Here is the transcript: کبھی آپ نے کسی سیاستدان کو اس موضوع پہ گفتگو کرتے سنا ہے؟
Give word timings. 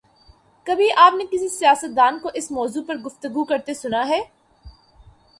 کبھی 0.65 0.87
آپ 0.97 1.13
نے 1.17 1.23
کسی 1.31 1.49
سیاستدان 1.49 2.19
کو 2.19 2.29
اس 2.33 2.51
موضوع 2.51 2.81
پہ 2.87 2.93
گفتگو 2.93 3.43
کرتے 3.43 3.73
سنا 3.73 4.07
ہے؟ 4.07 4.19